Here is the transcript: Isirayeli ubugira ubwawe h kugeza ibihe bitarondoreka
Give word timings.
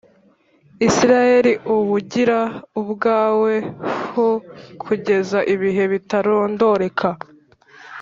Isirayeli 0.87 1.53
ubugira 1.75 2.39
ubwawe 2.81 3.53
h 4.11 4.13
kugeza 4.83 5.39
ibihe 5.53 5.83
bitarondoreka 5.91 7.09